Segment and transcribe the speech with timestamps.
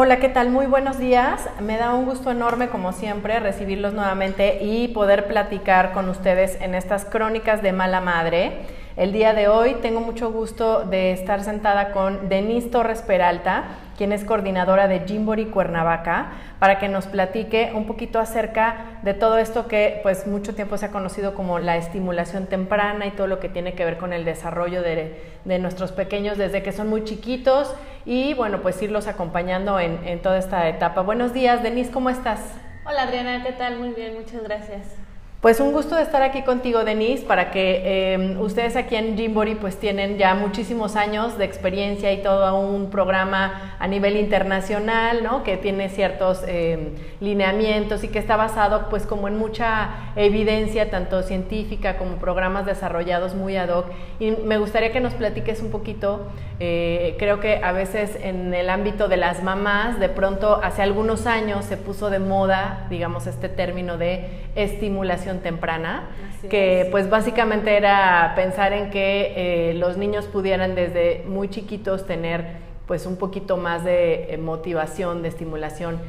[0.00, 0.50] Hola, ¿qué tal?
[0.50, 1.48] Muy buenos días.
[1.60, 6.76] Me da un gusto enorme, como siempre, recibirlos nuevamente y poder platicar con ustedes en
[6.76, 8.60] estas crónicas de mala madre.
[8.96, 13.64] El día de hoy tengo mucho gusto de estar sentada con Denise Torres Peralta,
[13.98, 19.38] quien es coordinadora de Jimbori Cuernavaca, para que nos platique un poquito acerca de todo
[19.38, 23.40] esto que pues mucho tiempo se ha conocido como la estimulación temprana y todo lo
[23.40, 27.74] que tiene que ver con el desarrollo de, nuestros pequeños desde que son muy chiquitos
[28.04, 31.00] y bueno, pues irlos acompañando en, en toda esta etapa.
[31.00, 32.54] Buenos días, Denise, ¿cómo estás?
[32.84, 33.78] Hola Adriana, ¿qué tal?
[33.78, 34.97] Muy bien, muchas gracias.
[35.40, 39.54] Pues un gusto de estar aquí contigo, Denise, para que em, ustedes aquí en Jimbori
[39.54, 45.44] pues tienen ya muchísimos años de experiencia y todo un programa a nivel internacional, ¿no?
[45.44, 46.88] Que tiene ciertos em,
[47.20, 53.36] lineamientos y que está basado pues como en mucha evidencia, tanto científica como programas desarrollados
[53.36, 53.86] muy ad hoc.
[54.18, 58.68] Y me gustaría que nos platiques un poquito, eh, creo que a veces en el
[58.68, 63.48] ámbito de las mamás, de pronto hace algunos años se puso de moda, digamos, este
[63.48, 66.08] término de estimulación temprana,
[66.50, 72.66] que pues básicamente era pensar en que eh, los niños pudieran desde muy chiquitos tener
[72.86, 76.00] pues un poquito más de eh, motivación, de estimulación.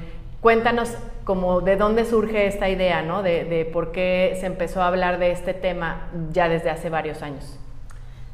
[0.42, 0.94] Cuéntanos
[1.26, 3.22] como de dónde surge esta idea, ¿no?
[3.22, 7.60] De, por qué se empezó a hablar de este tema ya desde hace varios años.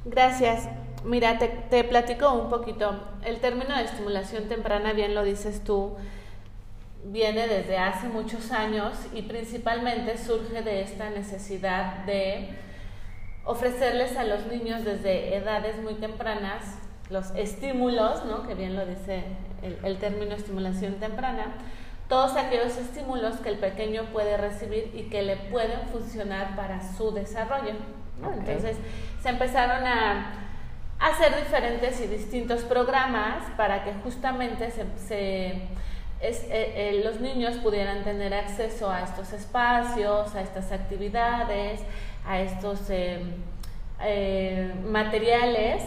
[0.06, 0.70] Gracias.
[1.04, 3.00] Mira, te, te platico un poquito.
[3.26, 5.98] El término de estimulación temprana, bien lo dices tú,
[7.12, 12.50] viene desde hace muchos años y principalmente surge de esta necesidad de
[13.44, 16.64] ofrecerles a los niños desde edades muy tempranas
[17.12, 18.48] los estímulos, ¿no?
[18.48, 19.24] que bien lo dice
[19.62, 21.54] el, término estimulación temprana,
[22.10, 27.12] todos aquellos estímulos que el pequeño puede recibir y que le pueden funcionar para su
[27.12, 27.74] desarrollo.
[28.34, 28.78] Entonces
[29.22, 30.34] se empezaron a
[31.00, 35.68] hacer diferentes y distintos programas para que justamente se
[36.22, 41.82] es, eh, eh, los niños pudieran tener acceso a estos espacios, a estas actividades,
[42.26, 45.84] a estos eh, materiales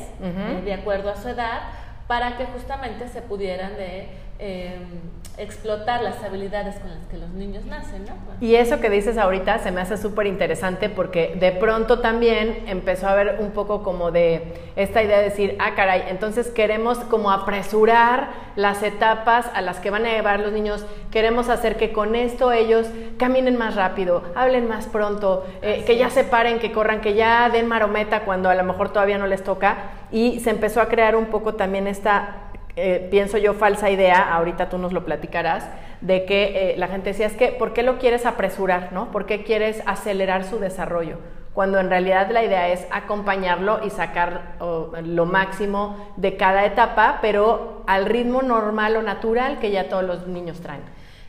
[0.64, 1.62] de acuerdo a su edad,
[2.06, 4.08] para que justamente se pudieran de
[4.38, 5.00] Em,
[5.38, 8.12] explotar las habilidades con las que los niños nacen, ¿no?
[8.40, 13.06] Y eso que dices ahorita se me hace súper interesante porque de pronto también empezó
[13.06, 17.30] a haber un poco como de esta idea de decir, ah, caray, entonces queremos como
[17.30, 22.16] apresurar las etapas a las que van a llevar los niños, queremos hacer que con
[22.16, 27.00] esto ellos caminen más rápido, hablen más pronto, eh, que ya se paren, que corran,
[27.00, 29.76] que ya den marometa cuando a lo mejor todavía no les toca
[30.10, 32.47] y se empezó a crear un poco también esta
[32.78, 35.68] eh, pienso yo, falsa idea, ahorita tú nos lo platicarás,
[36.00, 38.92] de que eh, la gente decía, es que, ¿por qué lo quieres apresurar?
[38.92, 39.10] ¿no?
[39.10, 41.18] ¿Por qué quieres acelerar su desarrollo?
[41.54, 44.54] Cuando en realidad la idea es acompañarlo y sacar
[45.02, 50.28] lo máximo de cada etapa, pero al ritmo normal o natural que ya todos los
[50.28, 50.82] niños traen.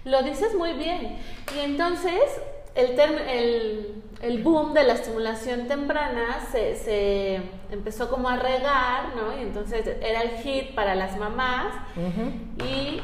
[0.05, 1.17] Lo dices muy bien.
[1.55, 2.21] Y entonces,
[2.79, 7.41] el, el, el, boom de la estimulación temprana se, se,
[7.72, 9.38] empezó como a regar, ¿no?
[9.38, 11.73] Y entonces era el hit para las mamás
[12.63, 13.01] y,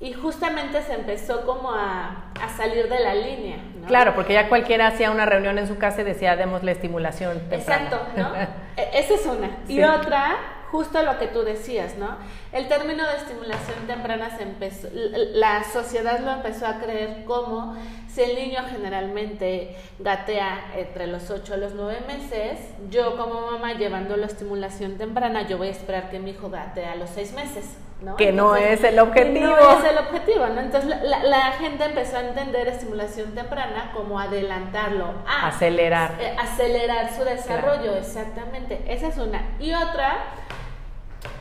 [0.00, 3.86] y, justamente se empezó como a, a, salir de la línea, ¿no?
[3.86, 7.38] Claro, porque ya cualquiera hacía una reunión en su casa y decía, demos la estimulación
[7.48, 7.84] temprana.
[7.84, 8.34] Exacto, ¿no?
[8.76, 9.56] E, esa es una.
[9.68, 10.36] Y otra
[10.74, 12.16] justo lo que tú decías, ¿no?
[12.50, 17.76] El término de estimulación temprana se empezó, la sociedad lo empezó a creer como
[18.14, 23.72] si el niño generalmente gatea entre los 8 a los 9 meses, yo como mamá
[23.74, 27.32] llevando la estimulación temprana, yo voy a esperar que mi hijo gatee a los 6
[27.32, 27.64] meses.
[28.00, 28.16] ¿no?
[28.16, 29.46] Que no es el objetivo.
[29.46, 30.60] no es el objetivo, ¿no?
[30.60, 36.16] Entonces la, gente empezó a entender estimulación temprana como adelantarlo, a acelerar.
[36.20, 38.82] Eh, acelerar su desarrollo, exactamente.
[38.86, 39.42] Esa es una.
[39.58, 40.18] Y otra,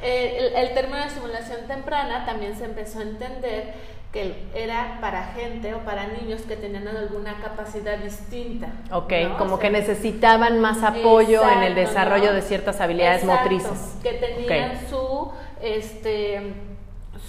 [0.01, 3.73] eh, el, término de estimulación temprana también se empezó a entender
[4.11, 8.67] que era para gente o para niños que tenían alguna capacidad distinta.
[8.91, 13.97] Ok, como que necesitaban más apoyo en el desarrollo de ciertas habilidades motrices.
[14.03, 15.31] Que tenían su,
[15.61, 16.53] este,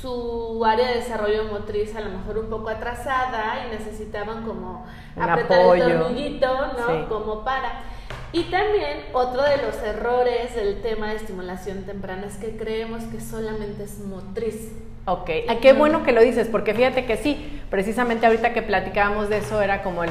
[0.02, 4.84] su área de desarrollo motriz a lo mejor un poco atrasada y necesitaban como
[5.16, 5.86] Un apretar apoyo.
[5.86, 6.86] el tornillito, ¿no?
[6.88, 7.04] Sí.
[7.08, 7.84] Como para.
[8.34, 13.20] Y también otro de los errores del tema de estimulación temprana es que creemos que
[13.20, 14.72] solamente es motriz.
[15.06, 19.28] Ok, ah, qué bueno que lo dices, porque fíjate que sí, precisamente ahorita que platicábamos
[19.28, 20.10] de eso era como el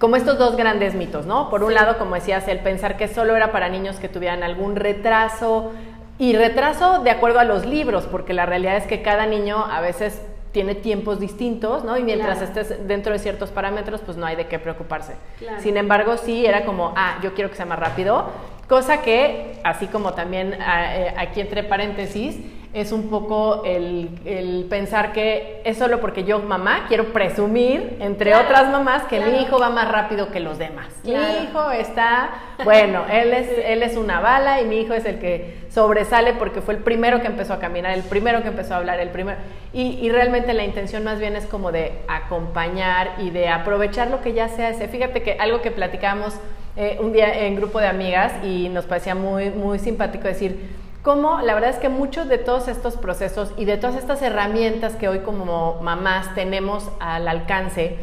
[0.00, 1.48] como estos dos grandes mitos, ¿no?
[1.50, 1.74] Por un Sí.
[1.74, 5.72] lado, como decías, el pensar que solo era para niños que tuvieran algún retraso
[6.18, 9.80] y retraso de acuerdo a los libros, porque la realidad es que cada niño a
[9.80, 10.22] veces
[10.52, 11.96] tiene tiempos distintos, ¿no?
[11.96, 12.60] Y mientras Claro.
[12.60, 15.14] estés dentro de ciertos parámetros, pues no hay de qué preocuparse.
[15.38, 15.60] Claro.
[15.60, 18.26] Sin embargo, sí era como, ah, yo quiero que sea más rápido,
[18.68, 22.36] cosa que, así como también ah, eh, aquí entre paréntesis,
[22.74, 28.30] es un poco el, el pensar que es solo porque yo, mamá, quiero presumir, entre
[28.30, 30.86] Claro, otras mamás, que mi hijo va más rápido que los demás.
[31.02, 31.40] Claro.
[31.40, 32.30] Mi hijo está,
[32.64, 36.62] bueno, él es, él es una bala y mi hijo es el que sobresale porque
[36.62, 39.38] fue el primero que empezó a caminar, el primero que empezó a hablar, el primero.
[39.74, 44.22] Y, y realmente la intención más bien es como de acompañar y de aprovechar lo
[44.22, 44.88] que ya se hace.
[44.88, 46.34] Fíjate que algo que platicábamos
[46.74, 50.70] eh, un día en grupo de amigas y nos parecía muy, muy simpático decir,
[51.02, 54.94] cómo la verdad es que muchos de todos estos procesos y de todas estas herramientas
[54.96, 57.96] que hoy como mamás tenemos al alcance,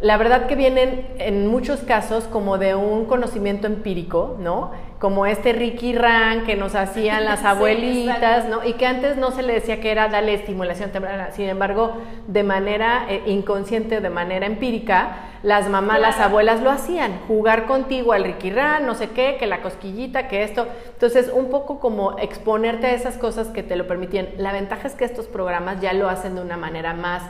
[0.00, 4.72] la verdad que vienen en muchos casos como de un conocimiento empírico, ¿no?
[5.04, 8.48] Como este Ricky Ran que nos hacían las abuelitas.
[8.48, 8.64] ¿no?
[8.64, 11.30] Y que antes no se le decía que era darle estimulación temprana.
[11.32, 11.92] Sin embargo,
[12.26, 17.20] de manera eh, inconsciente, de manera empírica, las mamás, las abuelas lo hacían.
[17.28, 20.66] Jugar contigo al Ricky Ran, no sé qué, que la cosquillita, que esto.
[20.94, 24.28] Entonces, un poco como exponerte a esas cosas que te lo permitían.
[24.38, 27.24] La ventaja es que estos programas ya lo hacen de una manera más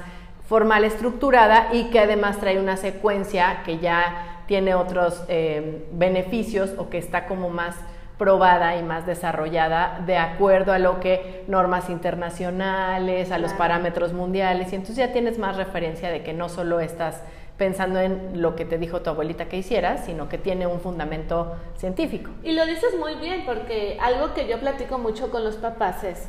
[0.49, 6.91] formal, estructurada y que además trae una secuencia que ya tiene otros eh, beneficios o
[6.91, 7.77] que está como más
[8.19, 14.73] probada y más desarrollada de acuerdo a lo que normas internacionales, a los parámetros mundiales
[14.73, 17.23] y entonces ya tienes más referencia de que no solo estás
[17.57, 21.57] pensando en lo que te dijo tu abuelita que hicieras, sino que tiene un fundamento
[21.77, 22.31] científico.
[22.43, 26.29] Y lo dices muy bien, porque algo que yo platico mucho con los papás es,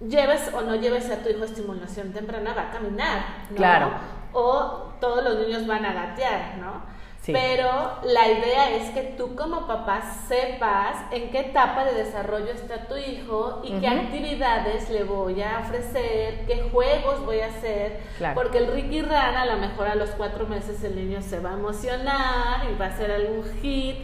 [0.00, 3.56] lleves o no lleves a tu hijo estimulación temprana, va a caminar, ¿no?
[3.56, 3.90] Claro.
[4.32, 6.82] O todos los niños van a gatear, ¿no?
[7.28, 7.32] Sí.
[7.34, 12.86] Pero la idea es que tú como papá sepas en qué etapa de desarrollo está
[12.86, 18.34] tu hijo y qué actividades le voy a ofrecer, qué juegos voy a hacer, Claro.
[18.34, 21.50] porque el Ricky Ran a lo mejor a los cuatro meses el niño se va
[21.50, 23.96] a emocionar y va a hacer algún hit,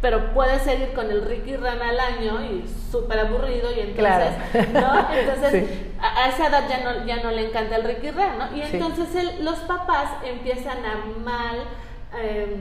[0.00, 3.94] pero puede seguir con el Ricky Ran al año y súper aburrido y entonces,
[4.50, 4.68] Claro.
[4.72, 5.14] ¿no?
[5.14, 5.92] Entonces Sí.
[6.00, 8.56] a, esa edad ya no, ya no le encanta el Ricky Ran, ¿no?
[8.56, 8.70] Y Sí.
[8.78, 11.58] entonces el- los papás empiezan a mal,
[12.20, 12.56] eh,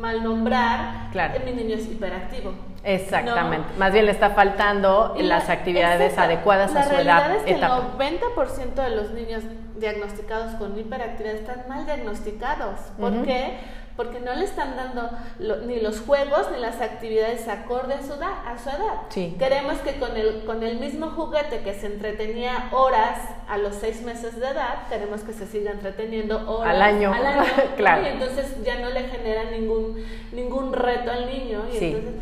[0.00, 1.34] mal nombrar, Claro.
[1.44, 2.52] mi niño es hiperactivo.
[2.82, 3.68] Exactamente.
[3.72, 3.78] ¿no?
[3.78, 7.42] Más bien le está faltando las la- actividades adecuadas la a su realidad edad, es
[7.44, 7.76] que etapa.
[7.78, 9.42] el 90% de los niños
[9.76, 12.78] diagnosticados con hiperactividad están mal diagnosticados.
[12.98, 13.58] ¿Por qué?
[13.96, 15.08] Porque no le están dando
[15.38, 18.32] lo- ni los juegos ni las actividades acorde a su edad.
[18.44, 19.02] A su edad.
[19.10, 19.36] Sí.
[19.38, 23.18] Queremos que con el, con el mismo juguete que se entretenía horas
[23.48, 27.14] a los seis meses de edad, queremos que se siga entreteniendo horas Al año.
[27.14, 27.44] ¿no?
[27.76, 28.02] Claro.
[28.02, 31.62] Y entonces ya no le genera ningún, ningún reto al niño.
[31.72, 31.84] Y Sí.
[31.96, 32.14] entonces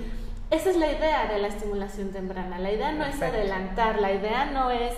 [0.50, 2.58] esa es la idea de la estimulación temprana.
[2.58, 3.25] La idea no Perfecto.
[3.25, 4.92] es adelantar, la idea no es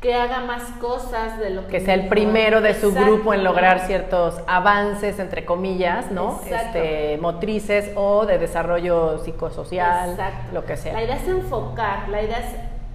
[0.00, 1.72] que haga más cosas de lo que...
[1.72, 3.06] que sea el primero de su Exacto.
[3.12, 6.40] grupo en lograr ciertos avances, entre comillas, ¿no?
[6.42, 6.78] Exacto.
[6.78, 10.54] Este, motrices o de desarrollo psicosocial, Exacto.
[10.54, 10.94] lo que sea.
[10.94, 12.46] La idea es enfocar, la idea es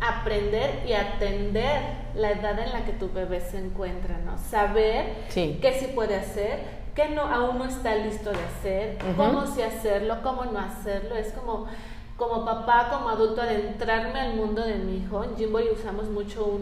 [0.02, 1.82] aprender y atender
[2.16, 4.38] la edad en la que tu bebé se encuentra, ¿no?
[4.38, 5.60] Saber Sí.
[5.62, 6.60] qué sí puede hacer,
[6.96, 11.16] qué no, aún no está listo de hacer, cómo sí hacerlo, cómo no hacerlo.
[11.16, 11.68] Es como,
[12.18, 15.24] como papá, como adulto, adentrarme al mundo de mi hijo.
[15.24, 16.62] En Jimboy usamos mucho un,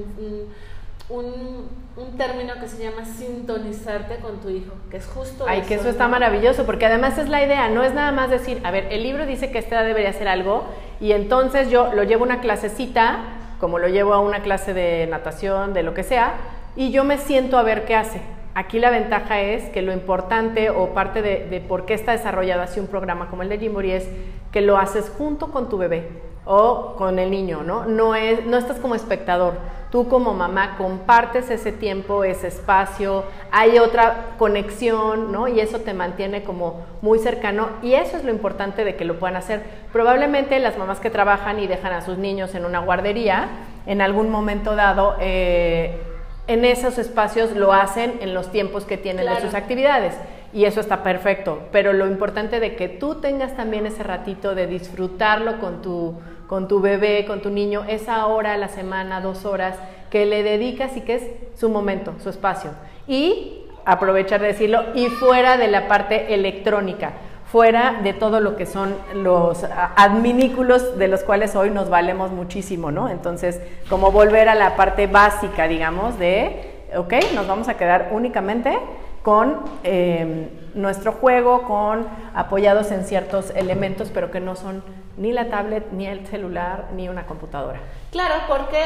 [1.10, 5.62] un, un- un término que se llama sintonizarte con tu hijo, que es justo Ay,
[5.62, 8.72] que eso está maravilloso, porque además es la idea, no es nada más decir, a
[8.72, 10.64] ver, el libro dice que esta edad debería hacer algo,
[11.00, 13.20] y entonces yo lo llevo a una clasecita,
[13.60, 16.34] como lo llevo a una clase de natación, de lo que sea,
[16.76, 18.20] y yo me siento a ver qué hace.
[18.56, 22.80] Aquí la ventaja es que lo importante o parte de, por qué está desarrollado así
[22.80, 24.08] un programa como el de Jimbori es
[24.52, 26.08] que lo haces junto con tu bebé
[26.46, 27.86] o con el niño, ¿no?
[27.86, 29.54] No, es, no estás como espectador.
[29.92, 35.48] Tú como mamá compartes ese tiempo, ese espacio, hay otra conexión, ¿no?
[35.48, 39.18] Y eso te mantiene como muy cercano y eso es lo importante de que lo
[39.20, 39.64] puedan hacer.
[39.92, 43.48] Probablemente las mamás que trabajan y dejan a sus niños en una guardería,
[43.86, 46.13] en algún momento dado, eh,
[46.48, 49.40] en esos espacios lo hacen en los tiempos que tienen Claro.
[49.40, 50.16] de sus actividades
[50.54, 54.68] y eso está perfecto, pero lo importante de que tú tengas también ese ratito de
[54.68, 56.16] disfrutarlo con tu,
[56.48, 59.78] con tu bebé, con tu niño, esa hora a la semana, dos horas,
[60.12, 61.24] que le dedicas y que es
[61.56, 62.70] su momento, su espacio.
[63.08, 67.14] Y aprovechar de decirlo, y fuera de la parte electrónica
[67.54, 69.64] fuera de todo lo que son los
[69.96, 73.10] adminículos de los cuales hoy nos valemos muchísimo, ¿no?
[73.10, 78.76] Entonces, como volver a la parte básica, digamos, de, ok, nos vamos a quedar únicamente
[79.22, 84.84] con em, nuestro juego, con apoyados en ciertos elementos, pero que no son
[85.16, 87.82] ni la tablet, ni el celular, ni una computadora.
[88.10, 88.80] Claro, porque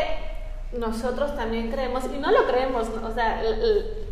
[0.73, 3.41] nosotros también creemos, y no lo creemos, o sea,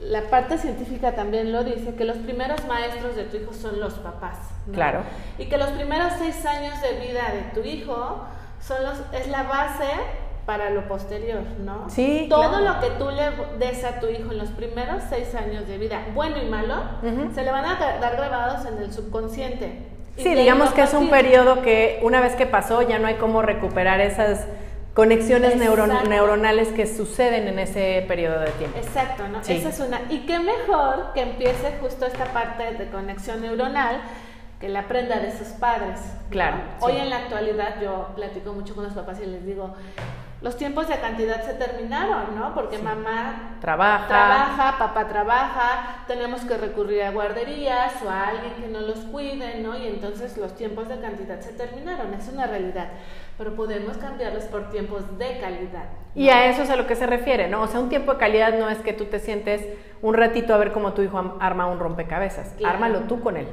[0.01, 3.95] la parte científica también lo dice, que los primeros maestros de tu hijo son los
[3.95, 4.37] papás.
[4.71, 5.01] Claro.
[5.37, 8.25] Y que los primeros seis años de vida de tu hijo
[8.61, 9.85] son los, es la base
[10.45, 11.89] para lo posterior, ¿no?
[11.89, 12.27] Sí.
[12.29, 15.77] Todo lo que tú le des a tu hijo en los primeros seis años de
[15.77, 16.75] vida, bueno y malo,
[17.33, 19.79] se le van a dar grabados en el subconsciente.
[20.17, 23.41] Sí, digamos que es un periodo que una vez que pasó ya no hay cómo
[23.41, 24.45] recuperar esas
[24.95, 28.79] conexiones neuronales que suceden en ese periodo de tiempo.
[28.79, 29.41] Exacto, ¿no?
[29.41, 30.01] Esa es una.
[30.09, 34.01] Y qué mejor que empiece justo esta parte de conexión neuronal
[34.59, 35.99] que la aprenda de sus padres.
[36.29, 36.57] Claro.
[36.79, 39.75] Hoy en la actualidad yo platico mucho con los papás y les digo,
[40.41, 42.53] los tiempos de cantidad se terminaron, ¿no?
[42.53, 44.07] Porque mamá trabaja.
[44.07, 49.59] trabaja, papá trabaja, tenemos que recurrir a guarderías o a alguien que no los cuide,
[49.61, 49.77] ¿no?
[49.77, 52.89] Y entonces los tiempos de cantidad se terminaron, es una realidad,
[53.37, 55.85] pero podemos cambiarlos por tiempos de calidad.
[56.13, 57.61] Y a eso es a lo que se refiere, ¿no?
[57.61, 59.65] O sea, un tiempo de calidad no es que tú te sientes
[60.01, 63.47] un ratito a ver cómo tu hijo arma un rompecabezas, ármalo tú con él.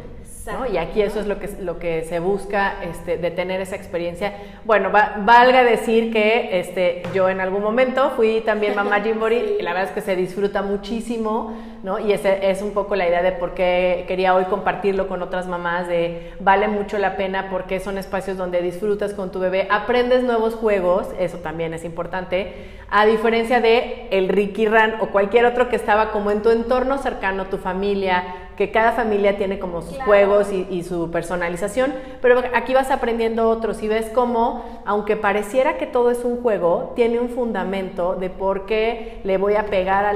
[0.73, 4.35] Y aquí eso es lo que, lo que se busca este, de tener esa experiencia.
[4.65, 9.73] Bueno, valga decir que este, yo en algún momento fui también mamá Jimbori y la
[9.73, 12.01] verdad es que se disfruta muchísimo, ¿no?
[12.01, 15.47] Y esa es un poco la idea de por qué quería hoy compartirlo con otras
[15.47, 20.25] mamás, de vale mucho la pena porque son espacios donde disfrutas con tu bebé, aprendes
[20.25, 22.53] nuevos juegos, eso también es importante,
[22.91, 26.99] a diferencia de el Ricky Ran o cualquier otro que estaba como en tu entorno
[26.99, 28.25] cercano, tu familia,
[28.57, 33.83] que cada familia tiene como sus juegos y, su personalización, pero aquí vas aprendiendo otros
[33.83, 38.67] y ves cómo, aunque pareciera que todo es un juego, tiene un fundamento de por
[38.67, 40.13] qué le voy a pegar a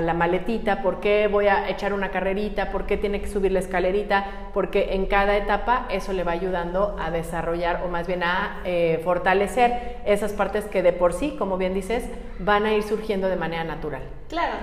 [0.00, 3.60] la, maletita, por qué voy a echar una carrerita, por qué tiene que subir la
[3.60, 8.60] escalerita, porque en cada etapa eso le va ayudando a desarrollar o más bien a
[8.64, 12.04] eh, fortalecer esas partes que de por sí, como bien dices,
[12.38, 14.02] van a ir surgiendo de manera natural.
[14.28, 14.54] Claro.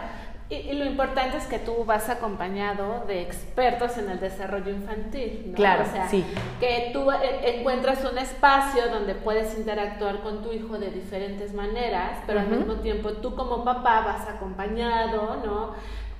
[0.48, 5.46] Y, lo importante es que tú vas acompañado de expertos en el desarrollo infantil.
[5.48, 5.56] ¿no?
[5.56, 6.24] Claro, o sea, sí.
[6.60, 12.20] que tú eh, encuentras un espacio donde puedes interactuar con tu hijo de diferentes maneras,
[12.28, 15.74] pero al mismo tiempo tú como papá vas acompañado, ¿no?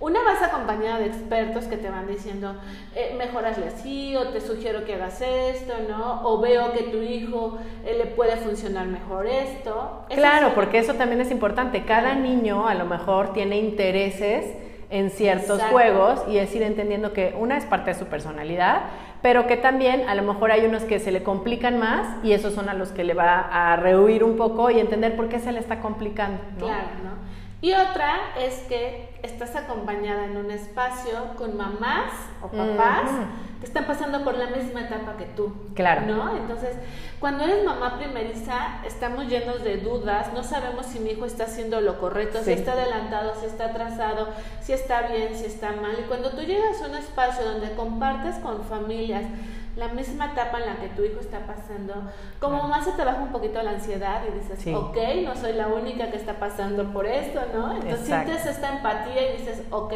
[0.06, 2.54] Una vas acompañada de expertos que te van diciendo,
[2.96, 6.22] eh, mejorasle así, o te sugiero que hagas esto, ¿no?
[6.28, 10.06] O veo que tu hijo eh, le puede funcionar mejor esto.
[10.14, 11.86] claro, porque eso también es importante.
[11.86, 14.46] Cada niño a lo mejor tiene intereses
[14.92, 18.82] en ciertos juegos y es ir entendiendo que una es parte de su personalidad,
[19.24, 22.54] pero que también a lo mejor hay unos que se le complican más y esos
[22.54, 25.52] son a los que le va a rehuir un poco y entender por qué se
[25.52, 26.38] le está complicando.
[26.60, 27.26] Claro, ¿no?
[27.66, 32.12] Y otra es que estás acompañada en un espacio con mamás
[32.44, 33.10] o papás
[33.60, 35.52] que están pasando por la misma etapa que tú.
[35.74, 36.02] Claro.
[36.06, 36.38] ¿No?
[36.38, 36.76] Entonces,
[37.20, 41.82] cuando eres mamá primeriza, estamos llenos de dudas, no sabemos si mi hijo está haciendo
[41.82, 44.28] lo correcto, si está adelantado, si está atrasado,
[44.62, 45.96] si está bien, si está mal.
[46.00, 49.24] Y cuando tú llegas a un espacio donde compartes con familias,
[49.76, 51.94] la misma etapa en la que tu hijo está pasando,
[52.40, 55.68] como mamá se te baja un poquito la ansiedad y dices, ok, no soy la
[55.68, 57.76] única que está pasando por esto, ¿no?
[57.76, 59.94] Entonces sientes esta empatía y dices, ok,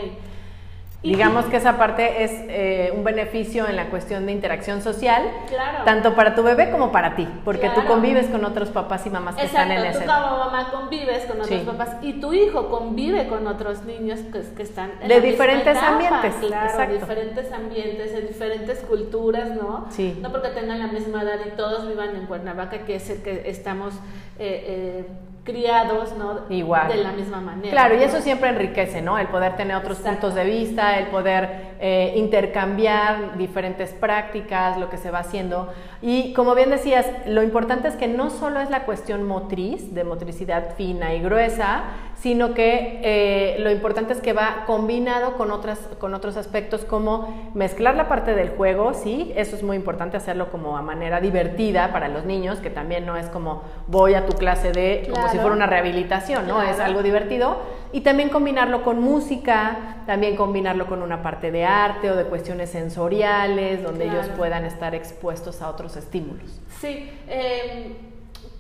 [1.02, 5.86] Digamos que esa parte es eh, un beneficio en la cuestión de interacción social, claro.
[5.86, 9.36] tanto para tu bebé como para ti, porque tú convives con otros papás y mamás
[9.36, 10.02] que están en ese.
[10.02, 14.42] Tú como mamá convives con otros papás y tu hijo convive con otros niños que,
[14.56, 19.86] que están en de diferentes ambientes, claro, diferentes ambientes, de diferentes culturas, ¿no?
[19.92, 20.20] Sí.
[20.22, 23.50] No porque tengan la misma edad y todos vivan en Cuernavaca, que es el que
[23.50, 23.94] estamos
[24.38, 25.06] eh, eh,
[25.50, 26.42] criados, ¿no?
[26.50, 26.88] Igual.
[26.88, 27.70] De la misma manera.
[27.70, 29.18] Claro, y eso siempre enriquece, ¿no?
[29.18, 34.98] El poder tener otros puntos de vista, el poder eh, intercambiar diferentes prácticas, lo que
[34.98, 35.74] se va haciendo.
[36.02, 40.04] Y como bien decías, lo importante es que no solo es la cuestión motriz, de
[40.04, 41.84] motricidad fina y gruesa,
[42.22, 47.52] sino que eh, lo importante es que va combinado con, otras, con otros aspectos como
[47.54, 51.94] mezclar la parte del juego, sí, eso es muy importante hacerlo como a manera divertida
[51.94, 55.38] para los niños, que también no es como voy a tu clase de, como si
[55.38, 56.62] fuera una rehabilitación, ¿no?
[56.62, 57.58] Es algo divertido.
[57.92, 62.70] Y también combinarlo con música, también combinarlo con una parte de arte o de cuestiones
[62.70, 66.60] sensoriales, donde ellos puedan estar expuestos a otros estímulos.
[66.80, 67.96] Sí, eh,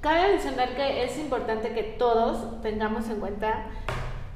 [0.01, 3.65] cabe adicionar que es importante que todos tengamos en cuenta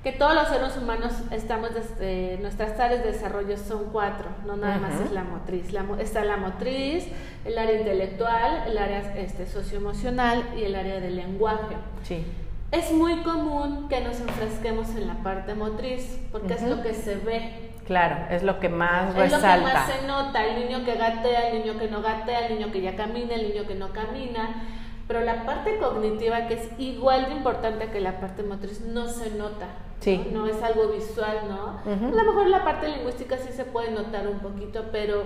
[0.03, 4.77] que todos los seres humanos estamos desde nuestras áreas de desarrollo son cuatro, no nada
[4.77, 5.71] más es la motriz.
[5.71, 7.07] La, está la motriz,
[7.45, 11.77] el área intelectual, el área este, socioemocional y el área del lenguaje.
[12.03, 12.25] Sí.
[12.71, 17.15] Es muy común que nos enfresquemos en la parte motriz, porque es lo que se
[17.15, 17.71] ve.
[17.85, 19.55] Claro, es lo que más resalta.
[19.55, 22.47] Es lo que más se nota, el niño que gatea, el niño que no gatea,
[22.47, 24.63] el niño que ya camina, el niño que no camina.
[25.07, 29.31] Pero la parte cognitiva, que es igual de importante que la parte motriz, no se
[29.31, 29.67] nota.
[29.99, 30.21] Sí.
[30.33, 30.47] ¿no?
[30.47, 31.79] es algo visual, ¿no?
[31.85, 35.23] A lo mejor la parte lingüística sí se puede notar un poquito, pero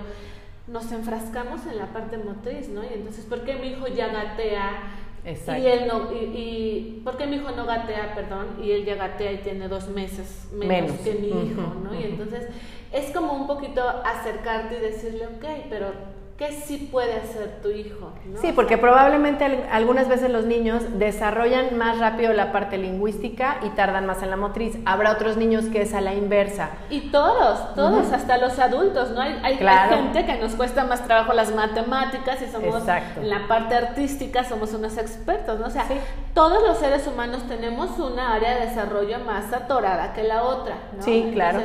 [0.68, 2.84] nos enfrascamos en la parte motriz, ¿no?
[2.84, 4.94] Y entonces, ¿por qué mi hijo ya gatea?
[5.24, 5.62] Exacto.
[5.62, 8.58] Y él no, y, y, ¿por qué mi hijo no gatea, perdón?
[8.62, 11.98] Y él ya gatea y tiene dos meses menos, que mi hijo, ¿no?
[11.98, 12.46] Y entonces
[12.92, 15.92] es como un poquito acercarte y decirle, ok, pero
[16.38, 18.12] ¿Qué sí puede hacer tu hijo?
[18.40, 24.06] Sí, porque probablemente algunas veces los niños desarrollan más rápido la parte lingüística y tardan
[24.06, 24.78] más en la motriz.
[24.84, 26.70] Habrá otros niños que es a la inversa.
[26.90, 29.20] Y todos, todos, hasta los adultos, ¿no?
[29.20, 32.84] Hay, hay, gente que nos cuesta más trabajo las matemáticas y somos
[33.16, 35.66] en la parte artística somos unos expertos, ¿no?
[35.66, 35.86] O sea,
[36.34, 41.02] todos los seres humanos tenemos una área de desarrollo más atorada que la otra, ¿no?
[41.02, 41.62] Sí, claro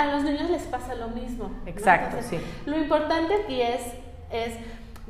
[0.00, 1.50] a los niños les pasa lo mismo.
[1.66, 2.38] Exacto, sí.
[2.66, 3.82] Lo importante aquí es,
[4.32, 4.54] es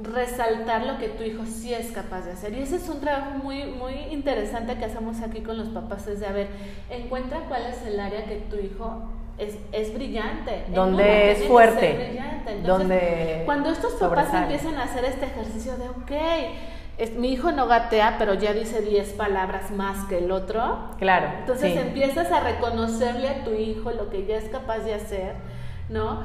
[0.03, 2.55] resaltar lo que tu hijo sí es capaz de hacer.
[2.55, 6.21] Y ese es un trabajo muy, muy interesante que hacemos aquí con los papás, es
[6.21, 6.49] de, a ver,
[6.91, 9.03] encuentra cuál es el área que tu hijo
[9.39, 10.65] es, es brillante.
[10.69, 12.21] Donde es fuerte.
[12.65, 16.13] donde cuando estos papás empiezan a hacer este ejercicio de, ok,
[17.17, 20.79] mi hijo no gatea, pero ya dice 10 palabras más que el otro.
[20.99, 21.29] Claro.
[21.41, 25.35] Entonces empiezas a reconocerle a tu hijo lo que ya es capaz de hacer,
[25.89, 26.23] ¿no?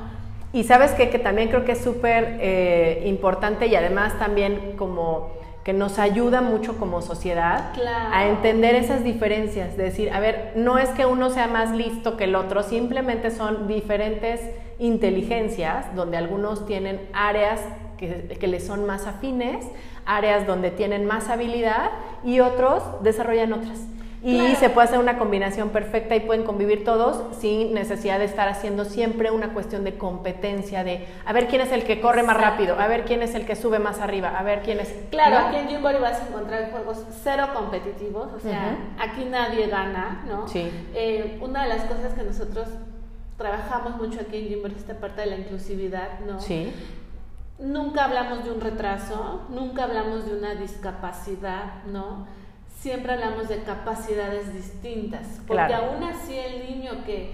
[0.54, 1.10] Y sabes qué?
[1.10, 5.34] que también creo que es súper eh, importante y además también como
[5.66, 7.74] que nos ayuda mucho como sociedad
[8.14, 12.18] a entender esas diferencias, de decir, a ver, no es que uno sea más listo
[12.18, 14.42] que el otro, simplemente son diferentes
[14.78, 17.60] inteligencias donde algunos tienen áreas
[17.98, 19.66] que, que les son más afines,
[20.06, 21.92] áreas donde tienen más habilidad
[22.24, 23.80] y otros desarrollan otras.
[24.26, 28.48] Y se puede hacer una combinación perfecta y pueden convivir todos sin necesidad de estar
[28.48, 32.36] haciendo siempre una cuestión de competencia, de a ver quién es el que corre más
[32.36, 34.92] rápido, a ver quién es el que sube más arriba, a ver quién es...
[35.12, 40.24] Claro, aquí en Gymboree vas a encontrar juegos cero competitivos, o sea, aquí nadie gana,
[40.28, 40.48] ¿no?
[40.48, 40.72] Sí.
[40.96, 42.68] Eh, una de las cosas que nosotros
[43.38, 46.40] trabajamos mucho aquí en Gymboree es esta parte de la inclusividad, ¿no?
[46.40, 46.74] Sí.
[47.58, 52.28] Nunca hablamos de un retraso, nunca hablamos de una discapacidad, ¿no?
[52.80, 57.32] Siempre hablamos de capacidades distintas, porque aún así el niño que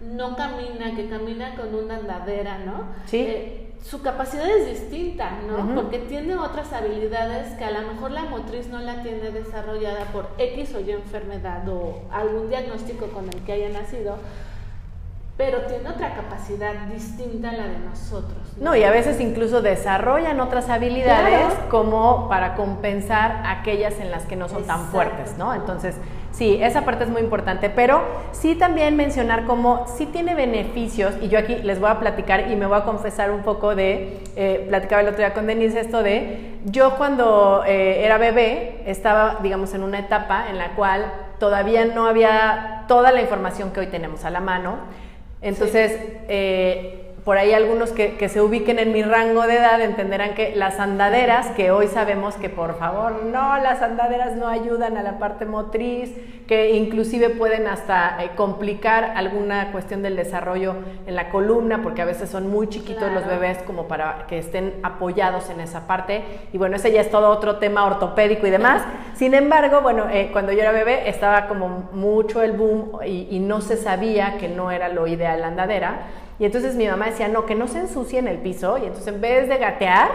[0.00, 2.84] no camina, que camina con una andadera, ¿no?
[3.06, 3.18] Sí.
[3.18, 5.74] Eh, su capacidad es distinta, ¿no?
[5.74, 10.28] Porque tiene otras habilidades que a lo mejor la motriz no la tiene desarrollada por
[10.38, 14.16] X o Y enfermedad o algún diagnóstico con el que haya nacido,
[15.36, 18.38] pero tiene otra capacidad distinta a la de nosotros.
[18.60, 24.36] No, y a veces incluso desarrollan otras habilidades como para compensar aquellas en las que
[24.36, 25.52] no son tan fuertes, ¿no?
[25.52, 25.96] Entonces,
[26.30, 31.28] sí, esa parte es muy importante, pero sí también mencionar como sí tiene beneficios, y
[31.28, 34.66] yo aquí les voy a platicar y me voy a confesar un poco de, eh,
[34.68, 39.74] platicaba el otro día con Denise esto de, yo cuando eh, era bebé estaba, digamos,
[39.74, 44.24] en una etapa en la cual todavía no había toda la información que hoy tenemos
[44.24, 44.76] a la mano,
[45.44, 45.92] entonces,
[46.28, 50.54] eh, por ahí algunos que, que, se ubiquen en mi rango de edad entenderán que
[50.54, 55.18] las andaderas, que hoy sabemos que por favor no, las andaderas no ayudan a la
[55.18, 56.12] parte motriz,
[56.46, 60.74] que inclusive pueden hasta eh, complicar alguna cuestión del desarrollo
[61.06, 64.74] en la columna, porque a veces son muy chiquitos los bebés como para que estén
[64.82, 66.22] apoyados en esa parte.
[66.52, 68.82] Y bueno, ese ya es todo otro tema ortopédico y demás.
[69.14, 73.40] Sin embargo, bueno, eh, cuando yo era bebé estaba como mucho el boom y, y
[73.40, 76.00] no se sabía que no era lo ideal la andadera.
[76.38, 78.78] Y entonces mi mamá decía, no, que no se ensucie en el piso.
[78.78, 80.10] Y entonces en vez de gatear,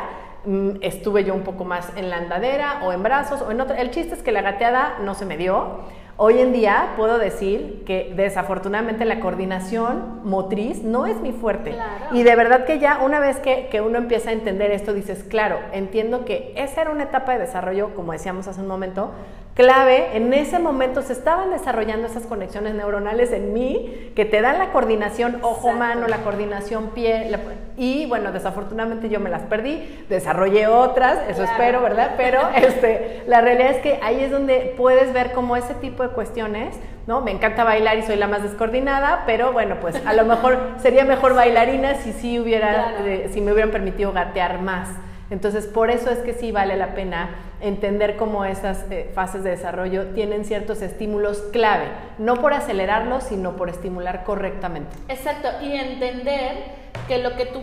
[0.46, 3.78] mm, estuve yo un poco más en la andadera o en brazos o en otra.
[3.78, 5.80] El chiste es que la gateada no se me dio.
[6.22, 11.74] Hoy en día puedo decir que desafortunadamente la coordinación motriz no es mi fuerte.
[12.12, 15.24] Y de verdad que ya una vez que, que, uno empieza a entender esto, dices,
[15.24, 19.12] claro, entiendo que esa era una etapa de desarrollo, como decíamos hace un momento,
[19.60, 24.58] clave, en ese momento se estaban desarrollando esas conexiones neuronales en mí que te dan
[24.58, 27.30] la coordinación ojo-mano, la coordinación pie,
[27.76, 32.12] y bueno, desafortunadamente yo me las perdí, desarrollé otras, eso espero, ¿verdad?
[32.16, 36.10] Pero este, la realidad es que ahí es donde puedes ver cómo ese tipo de
[36.12, 37.20] cuestiones, ¿no?
[37.20, 41.04] Me encanta bailar y soy la más descoordinada, pero bueno, pues a lo mejor sería
[41.04, 44.88] mejor bailarina si sí hubiera, eh, si me hubieran permitido gatear más.
[45.30, 49.52] Entonces, por eso es que sí vale la pena entender cómo esas eh, fases de
[49.52, 51.86] desarrollo tienen ciertos estímulos clave,
[52.18, 54.96] no por acelerarlos, sino por estimular correctamente.
[55.08, 56.58] Exacto, y entender
[57.08, 57.60] que lo que tu,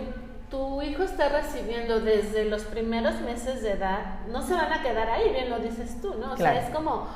[0.51, 5.11] tu hijo está recibiendo desde los primeros meses de edad no se van a quedar
[5.11, 6.35] ahí, bien lo dices tú, ¿no?
[6.35, 7.09] O sea, es como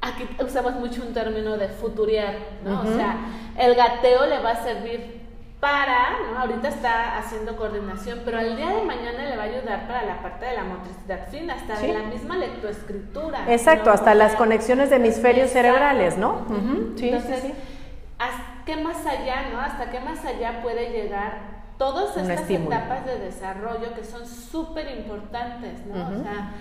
[0.00, 2.34] aquí usamos mucho un término de futuriar,
[2.64, 2.80] ¿no?
[2.82, 3.16] O sea,
[3.58, 5.25] el gateo le va a servir
[5.60, 6.38] para, ¿no?
[6.38, 10.22] Ahorita está haciendo coordinación, pero al día de mañana le va a ayudar para la
[10.22, 13.52] parte de la motricidad fina, hasta la misma lectoescritura.
[13.52, 16.44] Exacto, hasta las conexiones de hemisferios cerebrales, ¿no?
[16.96, 17.52] sí, Entonces,
[18.66, 19.60] ¿qué más allá, no?
[19.60, 25.86] ¿Hasta qué más allá puede llegar todas estas etapas de desarrollo que son súper importantes,
[25.86, 26.08] ¿no?
[26.08, 26.52] O sea,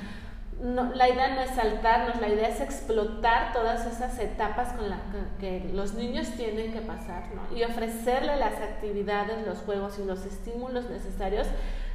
[0.61, 4.99] no, la idea no es saltarnos, la idea es explotar todas esas etapas con las
[5.39, 7.55] que, los niños tienen que pasar ¿no?
[7.55, 11.47] y ofrecerle las actividades, los juegos y los estímulos necesarios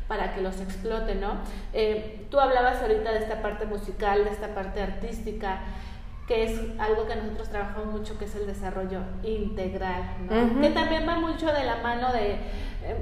[0.09, 1.21] para que los exploten.
[1.21, 1.39] ¿no?
[1.73, 5.61] Eh, tú hablabas ahorita de esta parte musical, de esta parte artística
[6.31, 10.61] que es algo que nosotros trabajamos mucho, que es el desarrollo integral, ¿no?
[10.61, 12.37] que también va mucho de la mano de,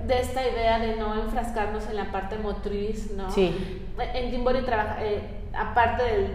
[0.06, 3.30] de, esta idea de no enfrascarnos en la parte motriz, ¿no?
[3.30, 3.86] Sí.
[4.14, 5.20] En Jimbori trabaja, eh,
[5.52, 6.32] aparte del,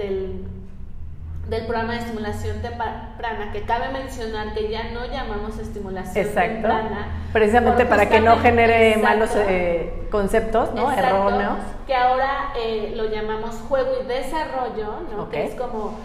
[1.50, 7.08] del, programa de estimulación temprana, que cabe mencionar que ya no llamamos estimulación temprana.
[7.34, 10.92] Precisamente para que no genere malos eh, conceptos, ¿no?
[10.92, 11.58] Erróneos.
[11.88, 15.32] Que ahora eh, lo llamamos juego y desarrollo, ¿no?
[15.32, 15.98] Que es como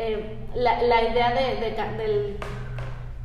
[0.00, 2.36] eh, la, la, idea de, del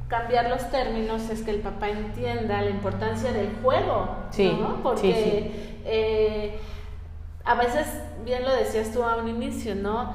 [0.08, 4.84] cambiar los términos es que el papá entienda la importancia del juego, sí, ¿no?
[4.84, 6.60] Porque
[7.46, 7.88] a veces,
[8.26, 10.14] bien lo decías tú a un inicio, ¿no?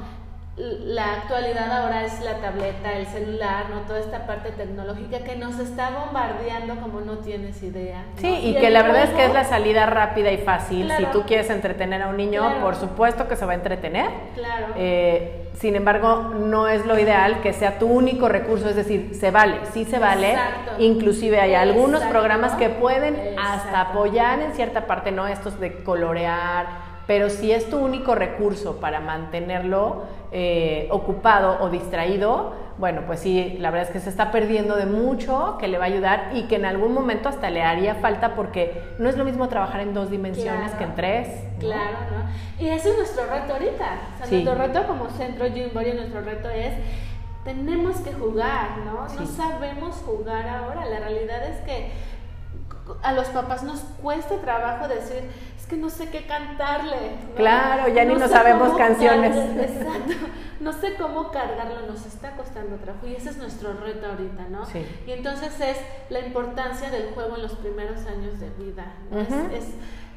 [0.56, 3.80] La actualidad ahora es la tableta, el celular, ¿no?
[3.82, 8.04] Toda esta parte tecnológica que nos está bombardeando como no tienes idea.
[8.16, 10.90] Sí, y, que la verdad es que es la salida rápida y fácil.
[10.98, 14.10] Si tú quieres entretener a un niño, por supuesto que se va a entretener.
[14.34, 14.74] Claro.
[14.76, 19.30] Eh, sin embargo, no es lo ideal que sea tu único recurso, es decir, se
[19.30, 20.32] vale, sí se vale.
[20.32, 20.72] Exacto.
[20.78, 25.26] Inclusive hay algunos programas que pueden hasta apoyar en cierta parte, ¿no?
[25.26, 32.52] Estos de colorear pero si es tu único recurso para mantenerlo eh, ocupado o distraído,
[32.78, 35.86] bueno, pues sí, la verdad es que se está perdiendo de mucho que le va
[35.86, 39.24] a ayudar y que en algún momento hasta le haría falta porque no es lo
[39.24, 41.28] mismo trabajar en dos dimensiones que en tres.
[41.58, 42.64] Claro, ¿no?
[42.64, 43.98] Y ese es nuestro reto ahorita.
[44.14, 46.74] O sea, Nuestro reto como centro Jim nuestro reto es
[47.42, 49.08] tenemos que jugar, ¿no?
[49.08, 50.86] No sabemos jugar ahora.
[50.86, 51.90] La realidad es que
[53.02, 55.24] a los papás nos cuesta trabajo decir,
[55.70, 56.96] que no sé qué cantarle.
[57.36, 59.36] Claro, ya ni no sabemos canciones.
[59.36, 60.14] exacto.
[60.58, 64.66] No sé cómo cargarlo, nos está costando trabajo y ese es nuestro reto ahorita, ¿no?
[64.66, 64.84] Sí.
[65.06, 65.78] Y entonces es
[66.10, 68.92] la importancia del juego en los primeros años de vida.
[69.54, 69.64] es,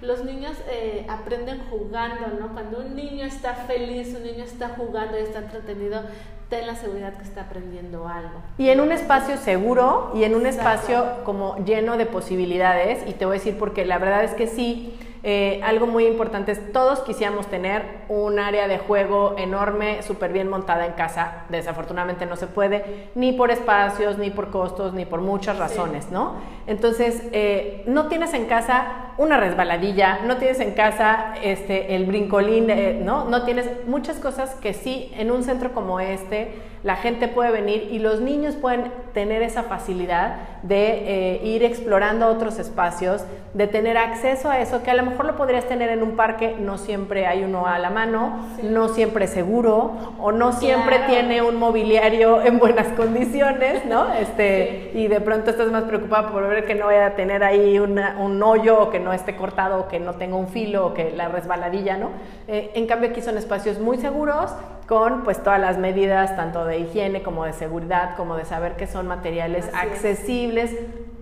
[0.04, 2.54] los niños eh, aprenden jugando, ¿no?
[2.54, 6.02] Cuando un niño está feliz, un niño está jugando y está entretenido,
[6.50, 8.42] ten la seguridad que está aprendiendo algo.
[8.58, 13.26] Y en un espacio seguro y en un espacio como lleno de posibilidades, y te
[13.26, 17.00] voy a decir porque la verdad es que sí, eh, algo muy importante es, todos
[17.00, 21.46] quisiéramos tener un área de juego enorme, súper bien montada en casa.
[21.48, 26.36] Desafortunadamente no se puede, ni por espacios, ni por costos, ni por muchas razones, ¿no?
[26.68, 29.93] Entonces, eh, no tienes en casa una resbaladilla,
[30.26, 33.26] no tienes en casa este, el brincolín, eh, ¿no?
[33.26, 37.88] No tienes muchas cosas que sí, en un centro como este, la gente puede venir
[37.92, 44.50] y los niños pueden tener esa facilidad de ir explorando otros espacios, de tener acceso
[44.50, 47.44] a eso que a lo mejor lo podrías tener en un parque, no siempre hay
[47.44, 52.88] uno a la mano, no siempre seguro o no siempre tiene un mobiliario en buenas
[52.90, 54.14] condiciones, ¿no?
[54.14, 57.80] Este, Y de pronto estás más preocupado por ver que no vaya a tener ahí
[57.80, 61.12] un hoyo o que no esté cortado o que no tenga un filo o que
[61.12, 62.10] la resbaladilla, ¿no?
[62.48, 64.52] Eh, en cambio aquí son espacios muy seguros
[64.88, 68.88] con pues todas las medidas tanto de higiene como de seguridad, como de saber que
[68.88, 70.72] son materiales accesibles,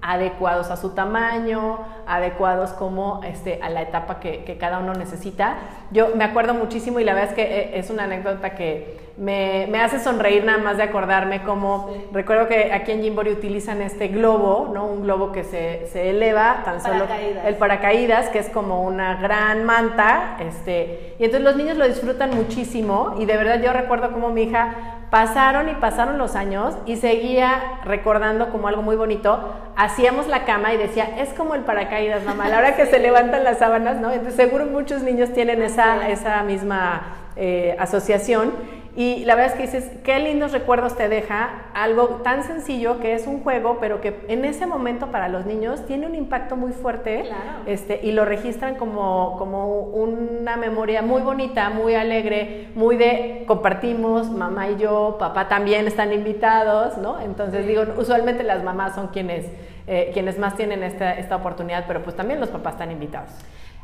[0.01, 5.57] adecuados a su tamaño, adecuados como este, a la etapa que, cada uno necesita.
[5.91, 9.79] Yo me acuerdo muchísimo y la verdad es que eh, es una anécdota que me,
[9.79, 14.71] hace sonreír nada más de acordarme como recuerdo que aquí en Jimbori utilizan este globo,
[14.73, 14.87] ¿no?
[14.87, 17.05] Un globo que se, eleva, tan solo
[17.45, 22.31] el paracaídas, que es como una gran manta, este, y entonces los niños lo disfrutan
[22.35, 26.95] muchísimo y de verdad yo recuerdo como mi hija pasaron y pasaron los años y
[26.95, 32.23] seguía recordando como algo muy bonito, hacíamos la cama y decía, es como el paracaídas,
[32.23, 34.09] mamá, a la hora que se levantan las sábanas, ¿no?
[34.09, 39.77] Entonces seguro muchos niños tienen esa, esa misma eh, asociación Y la verdad es que
[39.77, 44.19] dices, qué lindos recuerdos te deja algo tan sencillo que es un juego, pero que
[44.27, 47.23] en ese momento para los niños tiene un impacto muy fuerte
[47.65, 54.29] este, y lo registran como, como una memoria muy bonita, muy alegre, muy de compartimos,
[54.29, 57.21] mamá y yo, papá también están invitados, ¿no?
[57.21, 59.45] Entonces digo, usualmente las mamás son quienes,
[59.87, 63.31] eh, quienes más tienen esta, esta oportunidad, pero pues también los papás están invitados.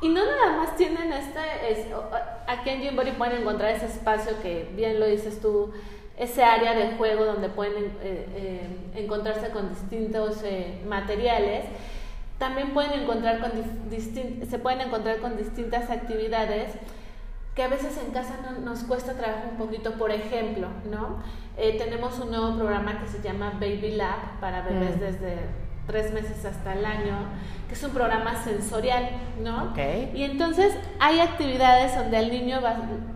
[0.01, 1.39] Y no nada más tienen este,
[1.71, 1.87] es,
[2.45, 5.73] aquí en Gymbody pueden encontrar ese espacio que bien lo dices tú,
[6.17, 11.65] ese área de juego donde pueden eh, eh, encontrarse con distintos eh, materiales.
[12.37, 13.51] También pueden encontrar con
[14.47, 16.71] se pueden encontrar con distintas actividades
[17.55, 19.93] que a veces en casa nos cuesta trabajar un poquito.
[19.93, 21.23] Por ejemplo, ¿no?
[21.55, 24.99] tenemos un nuevo programa que se llama Baby Lab para bebés mm.
[24.99, 25.37] desde
[25.87, 27.15] tres meses hasta el año,
[27.67, 29.09] que es un programa sensorial,
[29.41, 29.71] ¿no?
[29.71, 30.11] Okay.
[30.13, 32.75] Y entonces hay actividades donde el niño va,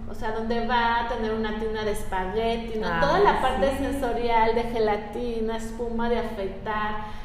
[0.10, 2.88] o sea, donde va a tener una tina de espagueti, ¿no?
[3.00, 7.22] Toda la ah, parte sensorial de gelatina, espuma de afeitar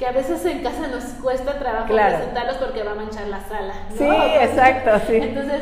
[0.00, 3.74] que a veces en casa nos cuesta trabajo presentarlos porque va a manchar la sala.
[3.90, 3.96] ¿no?
[3.96, 4.08] Sí,
[4.40, 5.16] exacto, sí.
[5.16, 5.60] Entonces,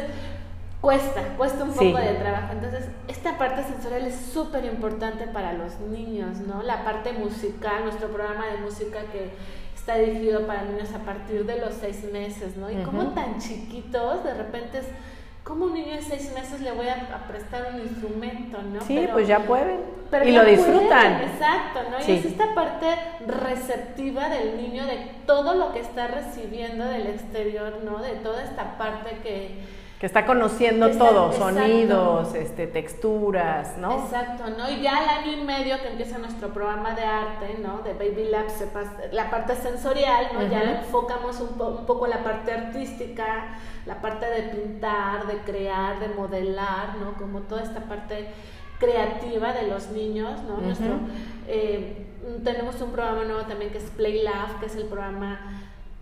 [0.80, 2.52] cuesta, cuesta un poco de trabajo.
[2.52, 6.62] Entonces, esta parte sensorial es súper importante para los niños, ¿no?
[6.62, 9.30] La parte musical, nuestro programa de música que
[9.74, 12.70] está dirigido para niños a partir de los seis meses, ¿no?
[12.70, 14.86] Y como tan chiquitos, de repente es,
[15.42, 18.80] ¿cómo un niño de seis meses le voy a, prestar un instrumento, ¿no?
[18.82, 19.80] Sí, pues ya pueden.
[20.24, 21.22] y lo disfrutan.
[21.22, 21.98] exacto, ¿no?
[22.06, 22.86] Y es esta parte
[23.26, 27.98] receptiva del niño de todo lo que está recibiendo del exterior, ¿no?
[27.98, 34.04] De toda esta parte que que está conociendo todo, sonidos, este, texturas, ¿no?
[34.04, 34.70] Exacto, ¿no?
[34.70, 37.82] Y ya al año y medio que empieza nuestro programa de arte, ¿no?
[37.82, 38.64] De Baby Labs,
[39.10, 40.46] la parte sensorial, ¿no?
[40.46, 46.08] Ya enfocamos un, un, poco la parte artística, la parte de pintar, de crear, de
[46.10, 47.14] modelar, ¿no?
[47.14, 48.28] Como toda esta parte
[48.78, 50.58] creativa de los niños, ¿no?
[50.58, 50.94] Nuestro,
[51.48, 52.06] eh,
[52.44, 55.40] tenemos un programa nuevo también que es Play Love, que es el programa...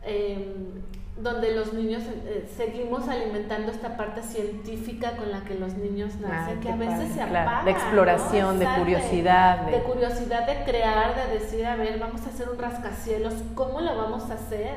[0.02, 0.82] Eh,
[1.16, 6.61] donde los niños eh, seguimos alimentando esta parte científica con la que los niños nacen,
[6.61, 7.64] que a veces se apaga.
[7.64, 9.61] De exploración, de curiosidad.
[9.61, 9.83] De...
[9.83, 14.31] curiosidad de crear, de decir, a ver, vamos a hacer un rascacielos, ¿cómo lo vamos
[14.31, 14.76] a hacer?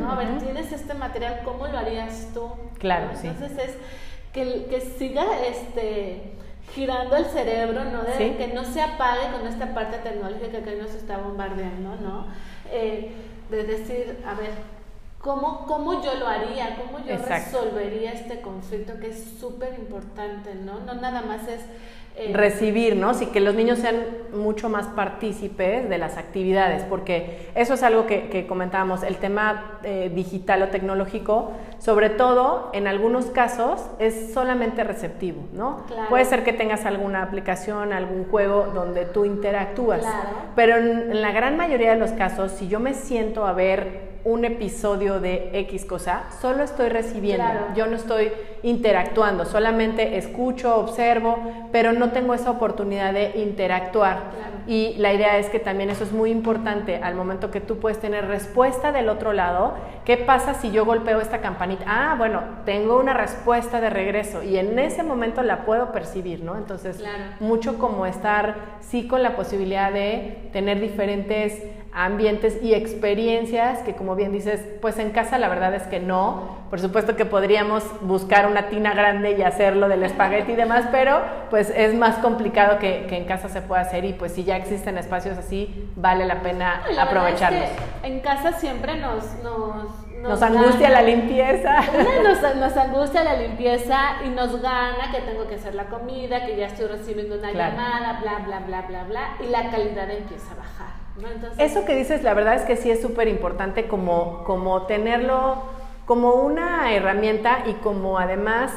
[0.00, 0.10] ¿No?
[0.10, 2.50] A ver, tienes este material, ¿cómo lo harías tú?
[2.78, 3.28] Claro, sí.
[3.28, 3.76] Entonces es
[4.32, 6.34] que, que siga este
[6.74, 8.02] girando el cerebro, ¿no?
[8.02, 12.26] De, Que no se apague con esta parte tecnológica que nos está bombardeando, ¿no?
[12.70, 13.12] Eh,
[13.50, 14.50] de decir, a ver,
[15.20, 16.76] ¿Cómo, ¿Cómo, yo lo haría?
[16.76, 20.78] ¿Cómo yo resolvería este conflicto que es súper importante, ¿no?
[20.80, 21.60] No nada más es...
[22.14, 23.14] Eh, Recibir, ¿no?
[23.14, 23.96] Sí, que los niños sean
[24.32, 30.10] mucho más partícipes de las actividades, porque eso es algo que, comentábamos, el tema eh,
[30.12, 35.84] digital o tecnológico, sobre todo en algunos casos, es solamente receptivo, ¿no?
[36.08, 40.04] Puede ser que tengas alguna aplicación, algún juego donde tú interactúas,
[40.56, 44.44] pero en la gran mayoría de los casos, si yo me siento a ver un
[44.44, 48.30] episodio de X cosa, solo estoy recibiendo, yo no estoy
[48.62, 51.38] interactuando, solamente escucho, observo,
[51.72, 54.58] pero no tengo esa oportunidad de interactuar.
[54.66, 58.00] Y la idea es que también eso es muy importante al momento que tú puedes
[58.00, 59.72] tener respuesta del otro lado.
[60.04, 61.84] ¿Qué pasa si yo golpeo esta campanita?
[61.86, 66.58] Ah, bueno, tengo una respuesta de regreso y en ese momento la puedo percibir, ¿no?
[66.58, 67.02] Entonces,
[67.40, 71.62] mucho como estar sí con la posibilidad de tener diferentes
[71.92, 76.58] ambientes y experiencias que como bien dices, pues en casa la verdad es que no.
[76.68, 81.22] Por supuesto que podríamos buscar una tina grande y hacerlo del espagueti y demás, pero
[81.48, 84.98] pues es más complicado que, en casa se pueda hacer y pues si ya existen
[84.98, 87.70] espacios así, vale la pena aprovecharlos.
[88.02, 89.24] en casa siempre nos...
[89.42, 91.80] nos nos, angustia la limpieza.
[92.24, 96.56] Nos, nos, angustia la limpieza y nos gana que tengo que hacer la comida, que
[96.56, 100.56] ya estoy recibiendo una llamada, bla, bla, bla, bla, bla, y la calidad empieza a
[100.56, 100.97] bajar.
[101.58, 105.62] Eso que dices, la verdad es que sí es súper importante como, como tenerlo
[106.08, 108.72] como una herramienta y como además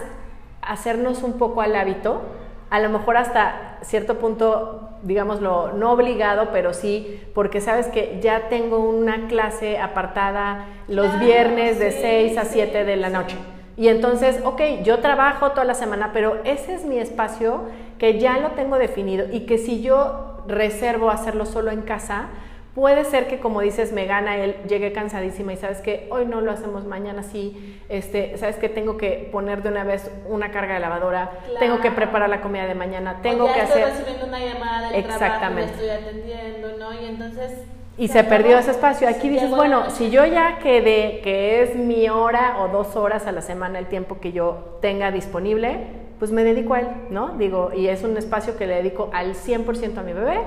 [0.62, 2.22] hacernos un poco al hábito,
[2.70, 8.50] a lo mejor hasta cierto punto, digámoslo, no obligado, pero sí, porque sabes que ya
[8.50, 13.38] tengo una clase apartada los viernes de 6 a 7 de la noche.
[13.78, 17.62] Y entonces, ok, yo trabajo toda la semana, pero ese es mi espacio
[17.98, 22.28] que ya lo tengo definido y que si yo reservo hacerlo solo en casa,
[22.76, 26.42] puede ser que como dices me gana él, llegue cansadísima y sabes que hoy no
[26.42, 30.76] lo hacemos, mañana sí, este, sabes que tengo que poner de una vez una carga
[30.76, 33.98] de lavadora, tengo que preparar la comida de mañana, tengo que estoy hacer...
[33.98, 35.72] recibiendo una llamada del Exactamente.
[35.72, 36.94] estoy atendiendo, ¿no?
[36.94, 37.52] Y entonces...
[37.98, 39.08] Y se, perdió ese espacio.
[39.08, 43.32] Aquí dices, bueno, si yo ya quedé que es mi hora o dos horas a
[43.32, 47.30] la semana el tiempo que yo tenga disponible, pues me dedico a él, ¿no?
[47.30, 50.40] Digo, y es un espacio que le dedico al 100% a mi bebé,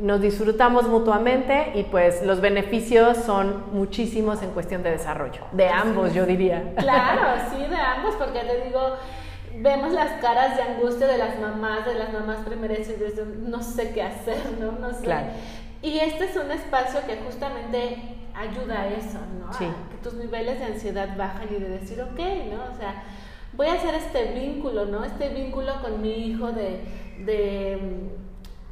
[0.00, 6.14] nos disfrutamos mutuamente y pues los beneficios son muchísimos en cuestión de desarrollo, de ambos
[6.14, 6.74] yo diría.
[6.78, 8.96] Claro, sí, de ambos, porque te digo,
[9.58, 14.02] vemos las caras de angustia de las mamás, de las mamás de no sé qué
[14.02, 14.72] hacer, ¿no?
[14.72, 15.04] No sé.
[15.04, 15.28] Claro.
[15.80, 19.52] Y este es un espacio que justamente ayuda a eso, ¿no?
[19.52, 19.66] Sí.
[19.66, 22.74] A que tus niveles de ansiedad bajan y de decir, ok, ¿no?
[22.74, 23.04] O sea,
[23.60, 25.04] voy a hacer este vínculo, ¿no?
[25.04, 26.80] Este vínculo con mi hijo de,
[27.26, 27.78] de,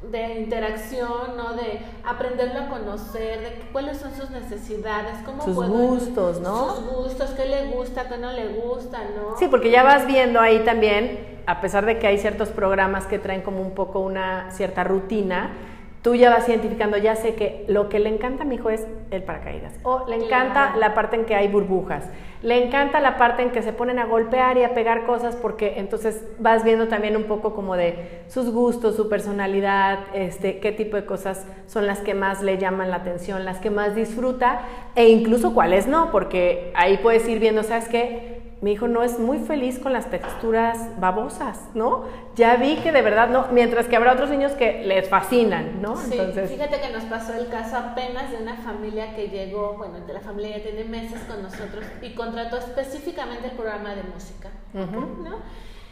[0.09, 1.53] de interacción, ¿no?
[1.53, 6.73] De aprenderlo a conocer, de cuáles son sus necesidades, cómo Sus puedo- gustos, ¿no?
[6.75, 9.37] Sus gustos, qué le gusta, qué no le gusta, ¿no?
[9.37, 13.19] Sí, porque ya vas viendo ahí también, a pesar de que hay ciertos programas que
[13.19, 15.51] traen como un poco una cierta rutina,
[16.01, 18.87] tú ya vas identificando, ya sé que lo que le encanta a mi hijo es
[19.11, 20.79] el paracaídas, o le encanta Claro.
[20.79, 22.05] la parte en que hay burbujas,
[22.41, 25.73] le encanta la parte en que se ponen a golpear y a pegar cosas, porque
[25.77, 30.95] entonces vas viendo también un poco como de sus gustos, su personalidad, este, qué tipo
[30.95, 34.61] de cosas son las que más le llaman la atención, las que más disfruta,
[34.95, 38.38] e incluso cuáles no, porque ahí puedes ir viendo, ¿sabes qué?
[38.61, 42.03] Mi hijo no es muy feliz con las texturas babosas, ¿no?
[42.35, 45.95] Ya vi que de verdad no, mientras que habrá otros niños que les fascinan, ¿no?
[45.95, 49.99] Sí, Entonces, fíjate que nos pasó el caso apenas de una familia que llegó, bueno,
[50.05, 54.49] de la familia ya tiene meses con nosotros y contrató específicamente el programa de música.
[54.73, 55.37] ¿no?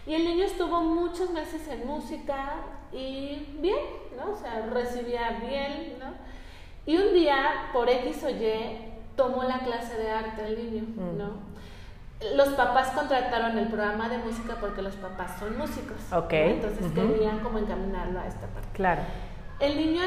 [0.06, 2.56] Y el niño estuvo muchos meses en música
[2.94, 3.78] y bien,
[4.18, 4.32] ¿no?
[4.32, 6.06] O sea, recibía bien, ¿no?
[6.86, 8.78] Y un día, por X o Y,
[9.18, 11.18] tomó la clase de arte el niño, Mm.
[11.18, 11.47] ¿no?
[12.36, 15.98] Los papás contrataron el programa de música porque los papás son músicos.
[16.12, 16.18] ¿no?
[16.20, 18.70] Ok, Entonces querían como encaminarlo a esta parte.
[18.74, 19.02] claro,
[19.60, 20.02] El niño,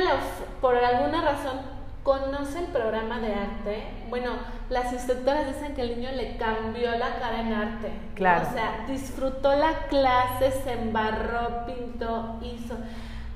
[0.60, 1.60] por alguna razón,
[2.02, 3.84] conoce el programa de arte.
[4.08, 4.32] Bueno,
[4.70, 7.92] las instructoras dicen que el niño le cambió la cara en arte.
[8.14, 8.48] Claro.
[8.48, 12.74] O sea, disfrutó la clase, se embarró, pintó, hizo.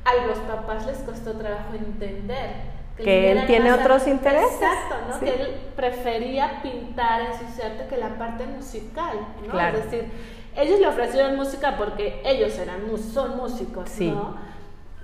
[0.05, 2.74] A los papás les costó trabajo entender.
[2.97, 4.53] Que él tiene más otros intereses.
[4.55, 5.19] Exacto, ¿no?
[5.19, 5.25] Sí.
[5.25, 9.51] Que él prefería pintar, ensuciarte que la parte musical, ¿no?
[9.53, 9.79] Claro.
[9.79, 10.11] Es decir,
[10.57, 14.11] ellos le ofrecieron música porque ellos eran son músicos, Sí.
[14.11, 14.37] ¿no?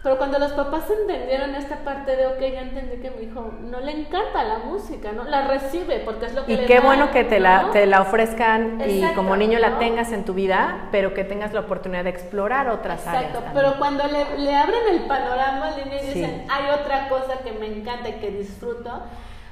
[0.03, 3.81] Pero cuando los papás entendieron esta parte de, ok, ya entendí que mi hijo no
[3.81, 5.25] le encanta la música, ¿no?
[5.25, 7.71] La recibe porque es lo que y le qué da, bueno que te la, ¿no?
[7.71, 9.79] te la ofrezcan y Exacto, como niño la ¿no?
[9.79, 13.25] tengas en tu vida, pero que tengas la oportunidad de explorar otras áreas.
[13.27, 16.15] Exacto, pero cuando le, le abren el panorama al niño y Sí.
[16.21, 19.03] dicen, hay otra cosa que me encanta y que disfruto,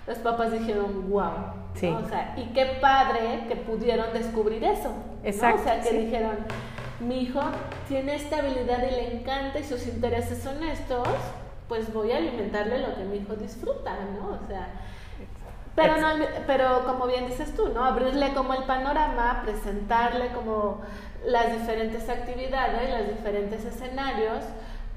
[0.06, 1.30] los papás dijeron, wow.
[1.74, 1.88] Sí.
[1.88, 4.88] O sea, y qué padre que pudieron descubrir eso.
[4.88, 5.28] ¿no?
[5.28, 5.96] Exacto, O sea, que sí.
[5.98, 6.36] dijeron,
[7.00, 7.40] mi hijo
[7.86, 11.06] tiene esta habilidad y le encanta y sus intereses son estos,
[11.68, 14.38] pues voy a alimentarle lo que mi hijo disfruta, ¿no?
[14.42, 14.68] O sea,
[15.76, 16.08] pero, no,
[16.46, 17.84] pero como bien dices tú, ¿no?
[17.84, 20.80] Abrirle como el panorama, presentarle como
[21.24, 24.42] las diferentes actividades, los diferentes escenarios,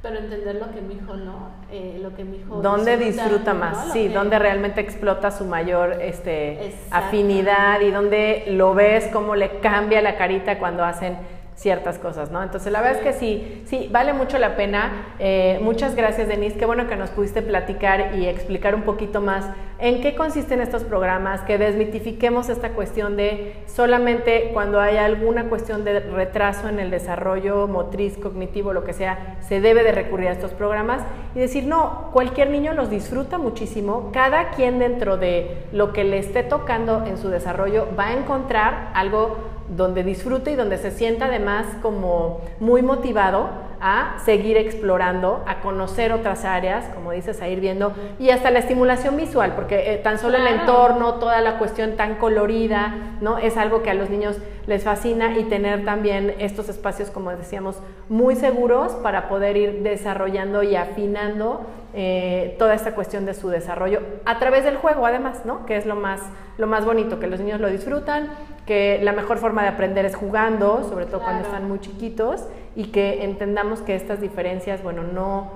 [0.01, 3.59] pero entender lo que mi hijo no, eh, lo que mi hijo ¿Dónde disfruta ¿no?
[3.59, 3.93] más?
[3.93, 9.59] Sí, que- donde realmente explota su mayor este, afinidad y donde lo ves cómo le
[9.59, 11.15] cambia la carita cuando hacen
[11.61, 12.41] ciertas cosas, ¿no?
[12.41, 15.13] Entonces, la verdad es que sí, sí, vale mucho la pena.
[15.19, 16.57] Eh, muchas gracias, Denise.
[16.57, 19.45] Qué bueno que nos pudiste platicar y explicar un poquito más
[19.77, 25.83] en qué consisten estos programas, que desmitifiquemos esta cuestión de solamente cuando hay alguna cuestión
[25.83, 30.33] de retraso en el desarrollo motriz, cognitivo, lo que sea, se debe de recurrir a
[30.33, 31.01] estos programas
[31.35, 36.19] y decir, no, cualquier niño los disfruta muchísimo, cada quien dentro de lo que le
[36.19, 41.25] esté tocando en su desarrollo va a encontrar algo donde disfrute y donde se sienta
[41.25, 43.49] además como muy motivado
[43.81, 48.59] a seguir explorando, a conocer otras áreas, como dices, a ir viendo, y hasta la
[48.59, 53.39] estimulación visual, porque eh, tan solo el entorno, toda la cuestión tan colorida, ¿no?
[53.39, 57.77] Es algo que a los niños les fascina y tener también estos espacios, como decíamos,
[58.07, 64.01] muy seguros para poder ir desarrollando y afinando eh, toda esta cuestión de su desarrollo
[64.25, 65.65] a través del juego, además, ¿no?
[65.65, 66.21] Que es lo más,
[66.57, 68.29] lo más bonito, que los niños lo disfrutan,
[68.65, 72.85] que la mejor forma de aprender es jugando, sobre todo cuando están muy chiquitos, y
[72.85, 75.51] que entendamos que estas diferencias, bueno, no,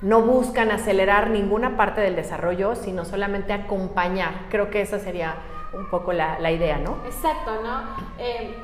[0.00, 4.32] no buscan acelerar ninguna parte del desarrollo, sino solamente acompañar.
[4.50, 5.34] Creo que esa sería
[5.74, 6.96] un poco la, la idea, ¿no?
[7.04, 7.82] Exacto, ¿no?
[8.18, 8.54] Eh,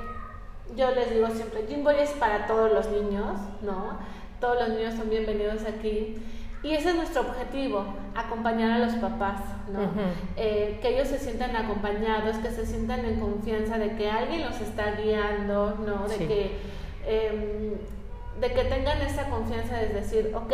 [0.76, 3.98] yo les digo siempre, Jimboy es para todos los niños, ¿no?
[4.40, 6.16] Todos los niños son bienvenidos aquí.
[6.62, 7.84] Y ese es nuestro objetivo,
[8.14, 9.40] acompañar a los papás,
[9.70, 9.80] ¿no?
[10.36, 14.58] Eh, que ellos se sientan acompañados, que se sientan en confianza de que alguien los
[14.62, 16.08] está guiando, ¿no?
[16.08, 16.26] De Sí.
[16.26, 16.56] que,
[17.06, 17.74] em,
[18.40, 20.52] de que tengan esa confianza de decir, ok,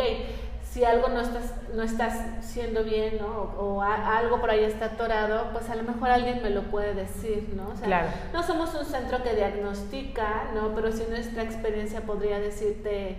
[0.71, 3.27] si algo no estás, no estás siendo bien, ¿no?
[3.59, 7.49] O, algo por ahí está atorado, pues a lo mejor alguien me lo puede decir,
[7.55, 7.69] ¿no?
[7.69, 8.07] O sea, claro.
[8.31, 10.73] no somos un centro que diagnostica, ¿no?
[10.73, 13.17] Pero si nuestra experiencia podría decirte,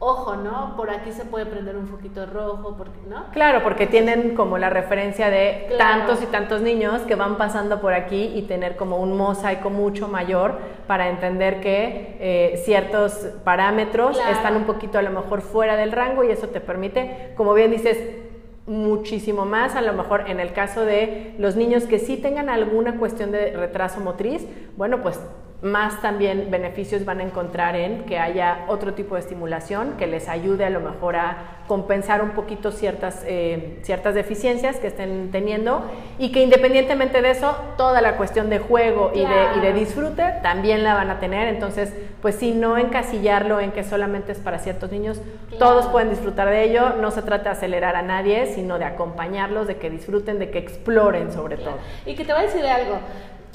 [0.00, 0.76] ojo, ¿no?
[0.76, 3.26] Por aquí se puede prender un foquito rojo, porque, ¿no?
[3.32, 7.92] Claro, porque tienen como la referencia de tantos y tantos niños que van pasando por
[7.92, 13.12] aquí y tener como un mosaico mucho mayor para entender que eh, ciertos
[13.44, 17.52] parámetros están un poquito a lo mejor fuera del rango y eso te permite, como
[17.52, 17.98] bien dices,
[18.66, 22.96] muchísimo más, a lo mejor en el caso de los niños que sí tengan alguna
[22.96, 24.46] cuestión de retraso motriz,
[24.78, 25.20] bueno, pues
[25.62, 30.28] más también beneficios van a encontrar en que haya otro tipo de estimulación que les
[30.28, 35.84] ayude a lo mejor a compensar un poquito ciertas, eh, ciertas deficiencias que estén teniendo
[36.18, 40.24] y que independientemente de eso, toda la cuestión de juego y, de, y de disfrute
[40.42, 41.46] también la van a tener.
[41.48, 45.20] Entonces, pues si no encasillarlo en que solamente es para ciertos niños,
[45.58, 46.96] todos pueden disfrutar de ello.
[47.00, 50.58] No se trata de acelerar a nadie, sino de acompañarlos, de que disfruten, de que
[50.58, 51.76] exploren sobre todo.
[52.06, 52.98] Y que te voy a decir algo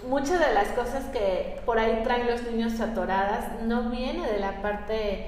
[0.07, 4.61] muchas de las cosas que por ahí traen los niños atoradas no viene de la
[4.61, 5.27] parte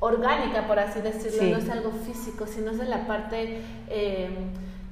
[0.00, 4.30] orgánica, por así decirlo, no es algo físico, sino es de la parte eh,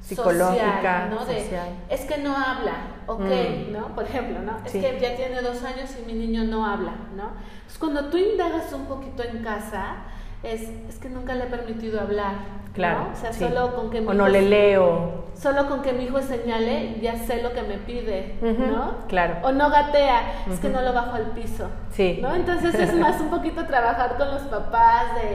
[0.01, 1.27] psicológica, ¿no?
[1.27, 2.75] es que no habla,
[3.07, 3.73] ok, mm.
[3.73, 3.95] ¿no?
[3.95, 4.59] Por ejemplo, ¿no?
[4.65, 7.31] Es que ya tiene dos años y mi niño no habla, ¿no?
[7.57, 9.97] Entonces, cuando tú indagas un poquito en casa,
[10.45, 12.35] es, es que nunca le he permitido hablar.
[12.75, 13.09] Claro.
[13.13, 15.25] O sea, solo con que mi o no le leo.
[15.35, 19.07] Solo con que mi hijo señale, ya sé lo que me pide, ¿no?
[19.09, 19.37] Claro.
[19.43, 21.69] O no gatea, es que no lo bajo al piso.
[21.93, 22.19] Sí.
[22.23, 22.35] ¿no?
[22.35, 25.35] Entonces es más un poquito trabajar con los papás, de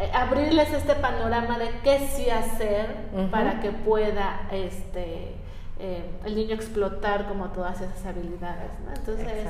[0.00, 2.86] eh, abrirles este panorama de qué sí hacer
[3.30, 5.34] para que pueda este
[5.78, 8.94] eh, el niño explotar como todas esas habilidades, ¿no?
[8.94, 9.48] Entonces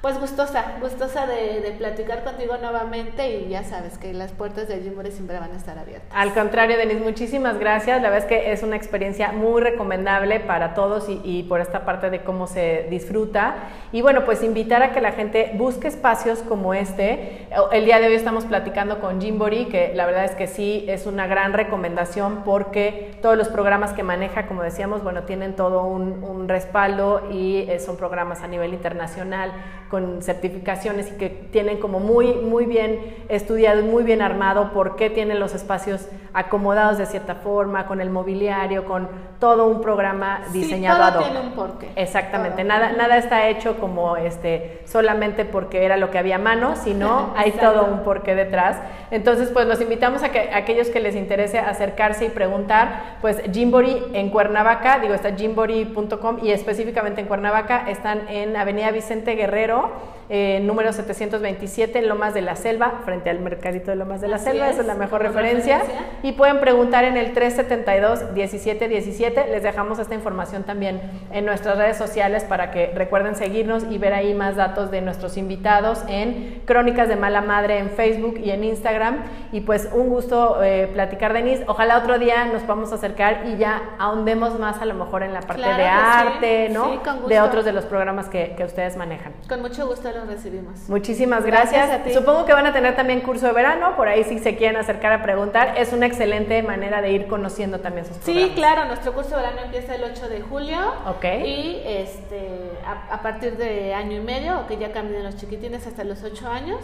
[0.00, 5.10] pues gustosa, gustosa de, platicar contigo nuevamente y ya sabes que las puertas de Jimore
[5.10, 6.08] siempre van a estar abiertas.
[6.14, 8.00] Al contrario, Denise, muchísimas gracias.
[8.02, 12.10] La verdad es que es una experiencia muy recomendable para todos y, por esta parte
[12.10, 13.54] de cómo se disfruta.
[13.92, 17.46] Y bueno, pues invitar a que la gente busque espacios como este.
[17.72, 21.06] El día de hoy estamos platicando con Jimbori, que la verdad es que sí es
[21.06, 26.48] una gran recomendación porque todos los programas que maneja, como decíamos, bueno, tienen todo un,
[26.48, 29.52] respaldo y eh, son programas a nivel internacional
[29.90, 34.94] con certificaciones y que tienen como muy, muy bien estudiado y muy bien armado por
[34.94, 39.08] qué tienen los espacios acomodados de cierta forma, con el mobiliario, con
[39.40, 41.90] todo un programa diseñado sí, todo tiene un porqué.
[41.96, 46.76] Exactamente, nada, nada está hecho como este solamente porque era lo que había a mano,
[46.76, 48.76] sino hay todo un porqué detrás.
[49.10, 54.04] Entonces, pues los invitamos a que aquellos que les interese acercarse y preguntar, pues Jimbori
[54.12, 60.19] en Cuernavaca, digo, está jimbori.com y específicamente en Cuernavaca están en Avenida Vicente Guerrero dinero
[60.32, 64.38] eh, número 727 en Lomas de la Selva, frente al Mercadito de Lomas de la
[64.38, 65.82] Selva, esa es la mejor referencia.
[66.22, 71.00] Y pueden preguntar en el 372-1717, les dejamos esta información también
[71.32, 75.36] en nuestras redes sociales para que recuerden seguirnos y ver ahí más datos de nuestros
[75.36, 79.24] invitados en Crónicas de Mala Madre en Facebook y en Instagram.
[79.50, 81.64] Y pues un gusto eh, platicar, Denise.
[81.66, 85.40] Ojalá otro día nos podamos acercar y ya ahondemos más a lo mejor en la
[85.40, 87.00] parte de arte, ¿no?
[87.26, 89.32] de otros de los programas que, que ustedes manejan.
[89.48, 90.88] Con mucho gusto los recibimos.
[90.88, 92.12] Muchísimas gracias.
[92.12, 95.12] Supongo que van a tener también curso de verano, por ahí si se quieren acercar
[95.12, 95.74] a preguntar.
[95.76, 98.48] Es una excelente manera de ir conociendo también sus programas.
[98.48, 100.78] Sí, claro, nuestro curso de verano empieza el 8 de julio.
[101.06, 101.24] Ok.
[101.44, 106.22] Y este, a, partir de año y medio, que ya cambien los chiquitines hasta los
[106.22, 106.80] 8 años,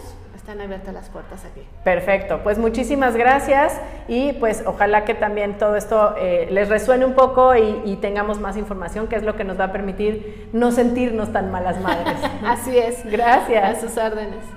[0.47, 1.59] están abiertas las puertas aquí.
[1.83, 7.15] Perfecto, pues muchísimas gracias y pues ojalá que también todo esto eh, les resuene un
[7.15, 10.71] poco y, y, tengamos más información, que es lo que nos va a permitir no
[10.71, 12.15] sentirnos tan malas madres.
[12.45, 13.03] Así es.
[13.11, 13.77] Gracias.
[13.77, 14.56] A sus órdenes.